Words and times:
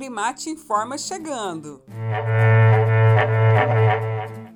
Acrimate 0.00 0.48
Informa 0.48 0.96
chegando. 0.96 1.82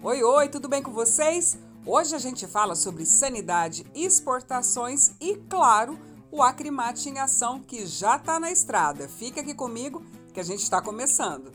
Oi, 0.03 0.23
oi, 0.23 0.49
tudo 0.49 0.71
bem 0.71 0.83
com 0.83 0.91
vocês? 0.91 1.59
Hoje 1.85 2.15
a 2.15 2.19
gente 2.19 2.47
fala 2.47 2.75
sobre 2.75 3.05
sanidade, 3.05 3.85
exportações 3.95 5.13
e, 5.21 5.37
claro, 5.47 5.99
o 6.33 6.43
Acrimate 6.43 7.11
em 7.11 7.19
ação 7.19 7.61
que 7.61 7.85
já 7.85 8.17
está 8.17 8.41
na 8.41 8.51
estrada. 8.51 9.07
Fica 9.07 9.43
aqui 9.43 9.53
comigo 9.53 10.03
que 10.33 10.41
a 10.41 10.43
gente 10.43 10.63
está 10.63 10.81
começando. 10.81 11.53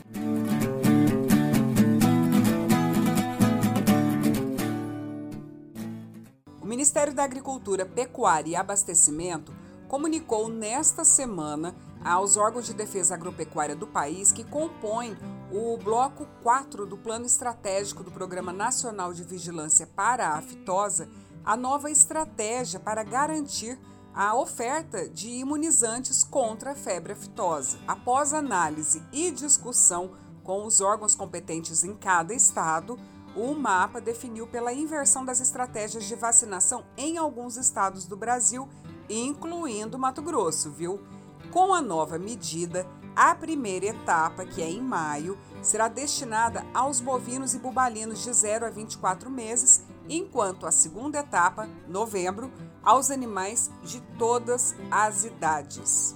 O 6.61 6.65
Ministério 6.67 7.11
da 7.11 7.23
Agricultura, 7.23 7.87
Pecuária 7.87 8.51
e 8.51 8.55
Abastecimento 8.55 9.51
comunicou 9.87 10.47
nesta 10.47 11.03
semana 11.03 11.73
aos 12.03 12.37
órgãos 12.37 12.65
de 12.65 12.73
defesa 12.73 13.15
agropecuária 13.15 13.75
do 13.75 13.87
país 13.87 14.31
que 14.31 14.43
compõem 14.43 15.17
o 15.51 15.77
bloco 15.77 16.27
4 16.43 16.85
do 16.85 16.97
Plano 16.97 17.25
Estratégico 17.25 18.03
do 18.03 18.11
Programa 18.11 18.53
Nacional 18.53 19.13
de 19.13 19.23
Vigilância 19.23 19.87
para 19.87 20.27
a 20.27 20.37
Aftosa 20.37 21.09
a 21.43 21.55
nova 21.55 21.89
estratégia 21.89 22.79
para 22.79 23.03
garantir 23.03 23.79
a 24.13 24.35
oferta 24.35 25.07
de 25.07 25.29
imunizantes 25.29 26.23
contra 26.23 26.71
a 26.71 26.75
febre 26.75 27.13
aftosa. 27.13 27.79
Após 27.87 28.33
análise 28.33 29.01
e 29.11 29.31
discussão 29.31 30.11
com 30.43 30.65
os 30.65 30.81
órgãos 30.81 31.15
competentes 31.15 31.83
em 31.83 31.95
cada 31.95 32.33
estado, 32.33 32.99
o 33.35 33.53
mapa 33.53 34.01
definiu 34.01 34.47
pela 34.47 34.73
inversão 34.73 35.23
das 35.23 35.39
estratégias 35.39 36.03
de 36.03 36.15
vacinação 36.15 36.83
em 36.97 37.17
alguns 37.17 37.55
estados 37.55 38.05
do 38.05 38.17
Brasil 38.17 38.67
incluindo 39.09 39.97
Mato 39.97 40.21
Grosso, 40.21 40.69
viu? 40.69 41.01
Com 41.51 41.73
a 41.73 41.81
nova 41.81 42.19
medida, 42.19 42.85
a 43.15 43.33
primeira 43.33 43.87
etapa, 43.87 44.45
que 44.45 44.61
é 44.61 44.69
em 44.69 44.81
maio, 44.81 45.37
será 45.63 45.87
destinada 45.87 46.63
aos 46.73 47.01
bovinos 47.01 47.55
e 47.55 47.59
bubalinos 47.59 48.23
de 48.23 48.31
0 48.31 48.67
a 48.67 48.69
24 48.69 49.31
meses, 49.31 49.83
enquanto 50.07 50.67
a 50.67 50.71
segunda 50.71 51.19
etapa, 51.19 51.67
novembro, 51.87 52.51
aos 52.83 53.09
animais 53.09 53.71
de 53.81 53.99
todas 54.17 54.75
as 54.91 55.23
idades. 55.23 56.15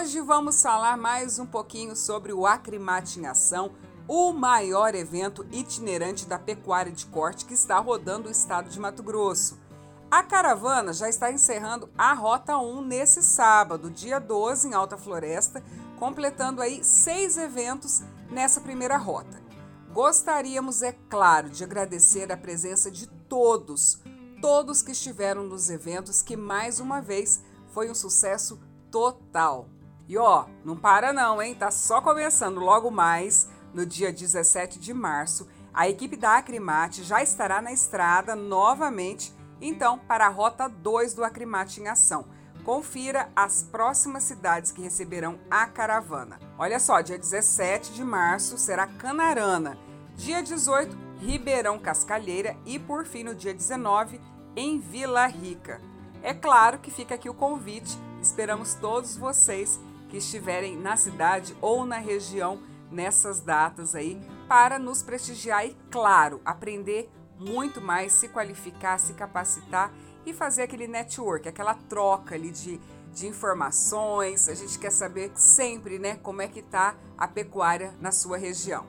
Hoje 0.00 0.20
vamos 0.20 0.62
falar 0.62 0.96
mais 0.96 1.40
um 1.40 1.46
pouquinho 1.46 1.96
sobre 1.96 2.32
o 2.32 2.46
Acrimate 2.46 3.18
em 3.18 3.26
Ação, 3.26 3.72
o 4.06 4.32
maior 4.32 4.94
evento 4.94 5.44
itinerante 5.50 6.24
da 6.24 6.38
pecuária 6.38 6.92
de 6.92 7.04
corte 7.06 7.44
que 7.44 7.52
está 7.52 7.80
rodando 7.80 8.28
o 8.28 8.30
estado 8.30 8.70
de 8.70 8.78
Mato 8.78 9.02
Grosso. 9.02 9.58
A 10.08 10.22
caravana 10.22 10.92
já 10.92 11.08
está 11.08 11.32
encerrando 11.32 11.90
a 11.98 12.14
Rota 12.14 12.56
1 12.56 12.80
nesse 12.80 13.24
sábado, 13.24 13.90
dia 13.90 14.20
12, 14.20 14.68
em 14.68 14.72
Alta 14.72 14.96
Floresta, 14.96 15.64
completando 15.98 16.62
aí 16.62 16.84
seis 16.84 17.36
eventos 17.36 18.00
nessa 18.30 18.60
primeira 18.60 18.96
rota. 18.96 19.42
Gostaríamos, 19.92 20.80
é 20.80 20.92
claro, 21.10 21.50
de 21.50 21.64
agradecer 21.64 22.30
a 22.30 22.36
presença 22.36 22.88
de 22.88 23.08
todos, 23.28 24.00
todos 24.40 24.80
que 24.80 24.92
estiveram 24.92 25.42
nos 25.42 25.68
eventos, 25.68 26.22
que 26.22 26.36
mais 26.36 26.78
uma 26.78 27.00
vez 27.00 27.42
foi 27.74 27.90
um 27.90 27.94
sucesso 27.96 28.60
total. 28.92 29.68
E 30.08 30.16
ó, 30.16 30.46
não 30.64 30.76
para 30.76 31.12
não, 31.12 31.40
hein? 31.42 31.54
Tá 31.54 31.70
só 31.70 32.00
começando 32.00 32.58
logo 32.58 32.90
mais, 32.90 33.48
no 33.74 33.84
dia 33.84 34.12
17 34.12 34.78
de 34.78 34.94
março, 34.94 35.46
a 35.72 35.88
equipe 35.88 36.16
da 36.16 36.38
Acrimate 36.38 37.04
já 37.04 37.22
estará 37.22 37.60
na 37.60 37.72
estrada 37.72 38.34
novamente, 38.34 39.34
então, 39.60 39.98
para 39.98 40.26
a 40.26 40.30
rota 40.30 40.68
2 40.68 41.14
do 41.14 41.24
Acrimate 41.24 41.80
em 41.80 41.88
ação 41.88 42.24
Confira 42.68 43.30
as 43.34 43.62
próximas 43.62 44.24
cidades 44.24 44.70
que 44.70 44.82
receberão 44.82 45.38
a 45.50 45.66
caravana. 45.66 46.38
Olha 46.58 46.78
só, 46.78 47.00
dia 47.00 47.18
17 47.18 47.94
de 47.94 48.04
março 48.04 48.58
será 48.58 48.86
Canarana, 48.86 49.78
dia 50.14 50.42
18, 50.42 50.94
Ribeirão 51.18 51.78
Cascalheira 51.78 52.54
e, 52.66 52.78
por 52.78 53.06
fim, 53.06 53.24
no 53.24 53.34
dia 53.34 53.54
19, 53.54 54.20
em 54.54 54.78
Vila 54.78 55.26
Rica. 55.26 55.80
É 56.22 56.34
claro 56.34 56.78
que 56.78 56.90
fica 56.90 57.14
aqui 57.14 57.30
o 57.30 57.32
convite, 57.32 57.98
esperamos 58.20 58.74
todos 58.74 59.16
vocês 59.16 59.80
que 60.08 60.16
estiverem 60.16 60.76
na 60.76 60.96
cidade 60.96 61.56
ou 61.60 61.84
na 61.84 61.98
região 61.98 62.60
nessas 62.90 63.40
datas 63.40 63.94
aí 63.94 64.20
para 64.48 64.78
nos 64.78 65.02
prestigiar 65.02 65.66
e, 65.66 65.76
claro, 65.90 66.40
aprender 66.44 67.10
muito 67.38 67.80
mais, 67.80 68.12
se 68.12 68.28
qualificar, 68.28 68.98
se 68.98 69.12
capacitar 69.12 69.92
e 70.26 70.32
fazer 70.32 70.62
aquele 70.62 70.88
network, 70.88 71.48
aquela 71.48 71.74
troca 71.74 72.34
ali 72.34 72.50
de, 72.50 72.80
de 73.12 73.26
informações. 73.26 74.48
A 74.48 74.54
gente 74.54 74.78
quer 74.78 74.90
saber 74.90 75.30
sempre, 75.34 75.98
né, 75.98 76.16
como 76.16 76.42
é 76.42 76.48
que 76.48 76.62
tá 76.62 76.96
a 77.16 77.28
pecuária 77.28 77.94
na 78.00 78.10
sua 78.10 78.36
região. 78.36 78.86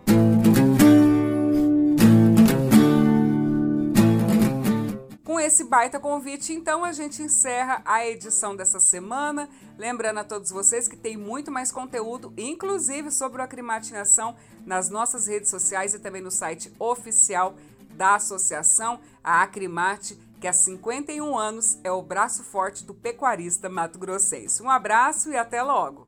Com 5.40 5.44
esse 5.44 5.64
baita 5.64 6.02
convite, 6.02 6.52
então, 6.52 6.84
a 6.84 6.92
gente 6.92 7.22
encerra 7.22 7.82
a 7.86 8.06
edição 8.06 8.58
dessa 8.58 8.78
semana. 8.78 9.48
Lembrando 9.78 10.18
a 10.18 10.24
todos 10.26 10.52
vocês 10.52 10.86
que 10.86 10.98
tem 10.98 11.16
muito 11.16 11.50
mais 11.50 11.72
conteúdo, 11.72 12.34
inclusive 12.38 13.10
sobre 13.10 13.42
a 13.42 13.46
acrimatização, 13.46 14.36
nas 14.66 14.90
nossas 14.90 15.28
redes 15.28 15.50
sociais 15.50 15.94
e 15.94 16.00
também 16.00 16.22
no 16.22 16.30
site 16.30 16.74
oficial 16.78 17.56
da 17.92 18.16
associação, 18.16 19.00
a 19.24 19.42
Acrimate 19.42 20.20
que 20.42 20.48
há 20.48 20.52
51 20.52 21.38
anos 21.38 21.80
é 21.86 21.92
o 21.92 22.02
braço 22.02 22.44
forte 22.44 22.84
do 22.84 22.94
pecuarista 22.94 23.70
mato-grossense. 23.70 24.62
Um 24.62 24.70
abraço 24.70 25.30
e 25.30 25.38
até 25.38 25.64
logo! 25.64 26.06